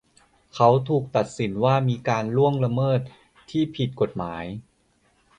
[0.55, 3.01] เขาถูกตัดสินว่ามีการล่วงละเมิด
[3.49, 4.43] ที่ผิดกฎหมาย